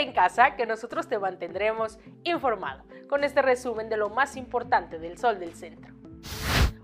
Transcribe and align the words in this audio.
En 0.00 0.12
casa 0.12 0.56
que 0.56 0.64
nosotros 0.64 1.08
te 1.08 1.18
mantendremos 1.18 1.98
informado 2.24 2.84
con 3.06 3.22
este 3.22 3.42
resumen 3.42 3.90
de 3.90 3.98
lo 3.98 4.08
más 4.08 4.36
importante 4.36 4.98
del 4.98 5.18
Sol 5.18 5.38
del 5.38 5.52
Centro. 5.52 5.92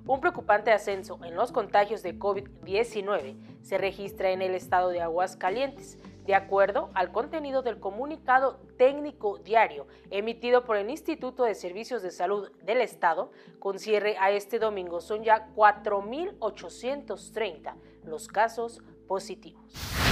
Un 0.04 0.20
preocupante 0.20 0.70
ascenso 0.70 1.18
en 1.24 1.34
los 1.34 1.50
contagios 1.50 2.02
de 2.02 2.18
COVID-19 2.18 3.62
se 3.62 3.78
registra 3.78 4.32
en 4.32 4.42
el 4.42 4.54
estado 4.54 4.90
de 4.90 5.00
Aguascalientes, 5.00 5.96
de 6.26 6.34
acuerdo 6.34 6.90
al 6.92 7.10
contenido 7.10 7.62
del 7.62 7.80
comunicado 7.80 8.60
técnico 8.76 9.38
diario 9.38 9.86
emitido 10.10 10.66
por 10.66 10.76
el 10.76 10.90
Instituto 10.90 11.44
de 11.44 11.54
Servicios 11.54 12.02
de 12.02 12.10
Salud 12.10 12.50
del 12.64 12.82
Estado, 12.82 13.32
con 13.58 13.78
cierre 13.78 14.18
a 14.18 14.30
este 14.30 14.58
domingo 14.58 15.00
son 15.00 15.24
ya 15.24 15.48
4.830 15.54 17.76
los 18.04 18.28
casos 18.28 18.82
positivos. 19.08 20.05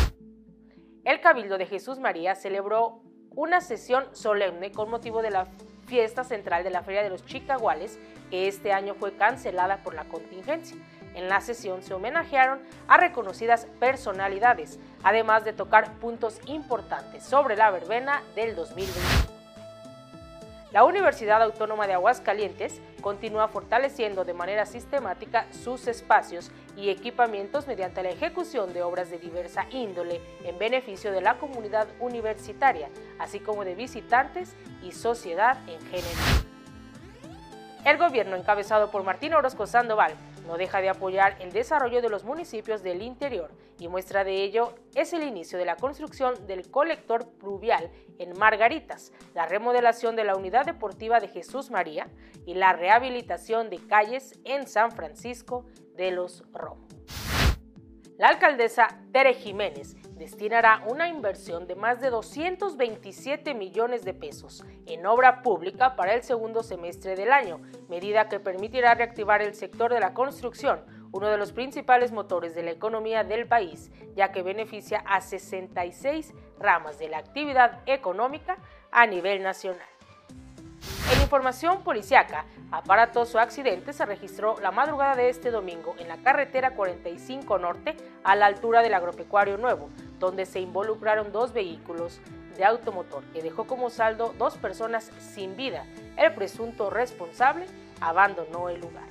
El 1.05 1.21
Cabildo 1.21 1.59
de 1.59 1.67
Jesús 1.67 1.99
María 1.99 2.35
celebró 2.35 3.03
una 3.37 3.61
sesión 3.61 4.05
solemne 4.17 4.73
con 4.73 4.89
motivo 4.89 5.21
de 5.21 5.31
la 5.31 5.47
fiesta 5.87 6.25
central 6.25 6.65
de 6.65 6.71
la 6.71 6.83
Feria 6.83 7.03
de 7.03 7.11
los 7.11 7.27
Chicaguales, 7.27 7.99
que 8.31 8.49
este 8.49 8.73
año 8.73 8.95
fue 8.95 9.15
cancelada 9.15 9.83
por 9.83 9.93
la 9.93 10.05
contingencia. 10.05 10.79
En 11.15 11.29
la 11.29 11.43
sesión 11.43 11.83
se 11.83 11.93
homenajearon 11.93 12.63
a 12.89 12.97
reconocidas 12.97 13.67
personalidades, 13.79 14.81
además 15.03 15.45
de 15.45 15.53
tocar 15.53 15.93
puntos 15.99 16.41
importantes 16.47 17.23
sobre 17.23 17.55
la 17.55 17.71
verbena 17.71 18.23
del 18.35 18.57
2020. 18.57 19.44
La 20.75 20.83
Universidad 20.83 21.41
Autónoma 21.41 21.87
de 21.87 21.93
Aguascalientes 21.93 22.81
continúa 23.01 23.47
fortaleciendo 23.47 24.25
de 24.25 24.35
manera 24.35 24.67
sistemática 24.67 25.47
sus 25.53 25.87
espacios 25.87 26.51
y 26.77 26.91
equipamientos 26.91 27.69
mediante 27.69 28.03
la 28.03 28.09
ejecución 28.09 28.73
de 28.73 28.83
obras 28.83 29.09
de 29.09 29.21
diversa 29.21 29.67
índole 29.71 30.21
en 30.43 30.59
beneficio 30.59 31.13
de 31.13 31.21
la 31.21 31.39
comunidad 31.39 31.87
universitaria, 32.01 32.89
así 33.21 33.39
como 33.39 33.65
de 33.65 33.77
visitantes 33.77 34.57
y 34.83 34.91
sociedad 34.91 35.59
en 35.69 35.81
general. 35.83 36.45
El 37.85 37.97
gobierno 37.97 38.35
encabezado 38.35 38.91
por 38.91 39.05
Martín 39.05 39.33
Orozco 39.33 39.69
Sandoval 39.69 40.15
no 40.47 40.57
deja 40.57 40.81
de 40.81 40.89
apoyar 40.89 41.37
el 41.41 41.53
desarrollo 41.53 42.03
de 42.03 42.09
los 42.09 42.25
municipios 42.25 42.83
del 42.83 43.03
interior 43.03 43.51
y 43.79 43.89
muestra 43.89 44.25
de 44.25 44.43
ello 44.43 44.75
es 44.95 45.13
el 45.13 45.23
inicio 45.23 45.59
de 45.59 45.65
la 45.65 45.77
construcción 45.77 46.47
del 46.47 46.71
colector 46.71 47.29
pluvial 47.39 47.91
en 48.19 48.39
Margaritas, 48.39 49.13
la 49.35 49.47
remodelación 49.47 50.17
de 50.17 50.25
la 50.25 50.37
unidad 50.37 50.67
deportiva 50.67 51.21
de 51.21 51.29
Jesús 51.29 51.71
María 51.71 52.09
y 52.47 52.55
la 52.55 52.73
rehabilitación 52.73 53.71
de 53.71 53.79
calles 53.79 54.39
en 54.45 54.67
San 54.67 54.93
Francisco 54.93 55.65
de 55.97 56.11
los 56.11 56.45
Romos. 56.53 56.95
La 58.17 58.29
alcaldesa 58.29 59.01
Tere 59.13 59.35
Jiménez 59.35 59.97
destinará 60.17 60.83
una 60.87 61.09
inversión 61.09 61.67
de 61.67 61.75
más 61.75 62.01
de 62.01 62.11
227 62.11 63.55
millones 63.55 64.05
de 64.05 64.15
pesos 64.15 64.65
en 64.87 65.07
obra 65.07 65.43
pública 65.43 65.97
para 65.97 66.15
el 66.15 66.23
segundo 66.23 66.63
semestre 66.63 67.17
del 67.17 67.33
año, 67.33 67.61
medida 67.89 68.29
que 68.29 68.41
permitirá 68.41 68.95
reactivar 68.95 69.43
el 69.43 69.55
sector 69.55 69.93
de 69.93 70.01
la 70.01 70.15
construcción, 70.15 70.85
uno 71.13 71.29
de 71.29 71.39
los 71.39 71.53
principales 71.53 72.13
motores 72.13 72.55
de 72.55 72.63
la 72.63 72.73
economía 72.73 73.23
del 73.25 73.47
país, 73.47 73.93
ya 74.17 74.33
que 74.33 74.43
beneficia 74.43 74.99
a 75.07 75.21
66 75.21 76.33
ramas 76.59 76.99
de 76.99 77.09
la 77.09 77.19
actividad 77.19 77.83
económica 77.87 78.59
a 78.91 79.07
nivel 79.07 79.43
nacional. 79.43 79.94
En 81.13 81.21
información 81.21 81.83
policiaca, 81.83 82.47
aparatoso 82.71 83.39
accidente 83.39 83.93
se 83.93 84.07
registró 84.07 84.57
la 84.63 84.71
madrugada 84.71 85.15
de 85.15 85.29
este 85.29 85.51
domingo 85.51 85.95
en 85.99 86.09
la 86.09 86.17
carretera 86.17 86.75
45 86.75 87.59
Norte 87.59 87.97
a 88.25 88.35
la 88.35 88.47
altura 88.47 88.81
del 88.81 88.95
agropecuario 88.95 89.59
nuevo, 89.59 89.91
donde 90.19 90.47
se 90.47 90.61
involucraron 90.61 91.31
dos 91.31 91.53
vehículos 91.53 92.21
de 92.57 92.65
automotor 92.65 93.23
que 93.33 93.43
dejó 93.43 93.67
como 93.67 93.91
saldo 93.91 94.35
dos 94.39 94.57
personas 94.57 95.11
sin 95.19 95.57
vida. 95.57 95.85
El 96.17 96.33
presunto 96.35 96.89
responsable 96.89 97.67
abandonó 98.01 98.71
el 98.71 98.81
lugar. 98.81 99.05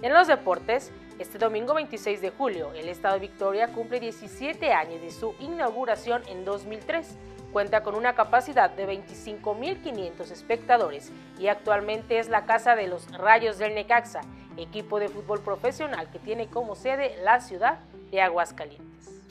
En 0.00 0.14
los 0.14 0.28
deportes, 0.28 0.92
este 1.18 1.38
domingo 1.38 1.74
26 1.74 2.20
de 2.20 2.30
julio, 2.30 2.72
el 2.74 2.88
Estado 2.88 3.14
de 3.14 3.20
Victoria 3.20 3.68
cumple 3.68 4.00
17 4.00 4.72
años 4.72 5.00
de 5.00 5.10
su 5.10 5.34
inauguración 5.40 6.22
en 6.28 6.44
2003 6.44 7.16
Cuenta 7.52 7.82
con 7.82 7.94
una 7.94 8.14
capacidad 8.14 8.70
de 8.70 8.86
25.500 8.86 10.30
espectadores 10.30 11.10
y 11.38 11.48
actualmente 11.48 12.18
es 12.18 12.28
la 12.28 12.44
casa 12.44 12.76
de 12.76 12.88
los 12.88 13.10
Rayos 13.16 13.56
del 13.58 13.74
Necaxa, 13.74 14.20
equipo 14.58 15.00
de 15.00 15.08
fútbol 15.08 15.40
profesional 15.40 16.10
que 16.10 16.18
tiene 16.18 16.48
como 16.48 16.74
sede 16.74 17.16
la 17.22 17.40
ciudad 17.40 17.78
de 18.10 18.20
Aguascalientes. 18.20 19.22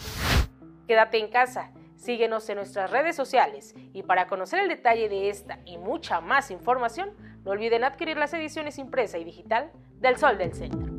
Quédate 0.88 1.20
en 1.20 1.30
casa, 1.30 1.72
síguenos 1.96 2.50
en 2.50 2.56
nuestras 2.56 2.90
redes 2.90 3.16
sociales 3.16 3.76
y 3.94 4.02
para 4.02 4.28
conocer 4.28 4.62
el 4.62 4.70
detalle 4.70 5.10
de 5.10 5.30
esta 5.30 5.60
y 5.66 5.78
mucha 5.78 6.20
más 6.20 6.50
información, 6.50 7.12
no 7.46 7.52
olviden 7.52 7.84
adquirir 7.84 8.18
las 8.18 8.34
ediciones 8.34 8.80
impresa 8.80 9.20
y 9.20 9.26
digital 9.26 9.72
del 10.00 10.18
Sol 10.18 10.40
del 10.40 10.54
Centro. 10.54 10.97